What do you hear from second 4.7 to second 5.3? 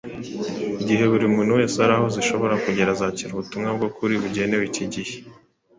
gihe.